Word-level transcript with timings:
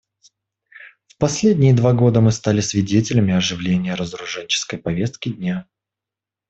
В 1.05 1.17
последние 1.19 1.75
два 1.75 1.93
года 1.93 2.21
мы 2.21 2.31
стали 2.31 2.59
свидетелями 2.61 3.35
оживления 3.35 3.93
разоруженческой 3.95 4.79
повестки 4.79 5.29
дня. 5.31 5.67